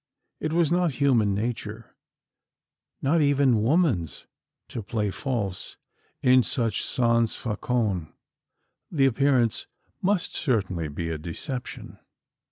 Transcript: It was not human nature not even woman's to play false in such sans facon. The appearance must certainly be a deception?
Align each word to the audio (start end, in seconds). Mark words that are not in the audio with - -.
It 0.39 0.51
was 0.51 0.71
not 0.71 0.93
human 0.95 1.35
nature 1.35 1.95
not 3.03 3.21
even 3.21 3.61
woman's 3.61 4.25
to 4.69 4.81
play 4.81 5.11
false 5.11 5.77
in 6.23 6.41
such 6.41 6.81
sans 6.81 7.35
facon. 7.35 8.11
The 8.89 9.05
appearance 9.05 9.67
must 10.01 10.35
certainly 10.35 10.87
be 10.87 11.09
a 11.11 11.19
deception? 11.19 11.99